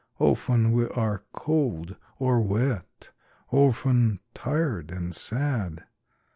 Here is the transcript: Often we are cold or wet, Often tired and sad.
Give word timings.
Often 0.17 0.71
we 0.71 0.87
are 0.87 1.25
cold 1.31 1.95
or 2.17 2.41
wet, 2.41 3.11
Often 3.51 4.19
tired 4.33 4.89
and 4.89 5.13
sad. 5.15 5.85